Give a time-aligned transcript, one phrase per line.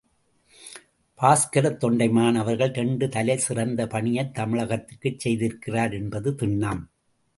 [1.19, 6.81] பாஸ்கரத் தொண்டைமான் அவர்கள் இரண்டு தலை சிறந்த பணியை தமிழகத்திற்கு செய்திருக்கிறார் என்பது திண்ணம்.